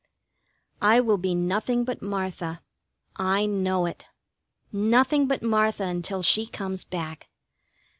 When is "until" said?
5.83-6.23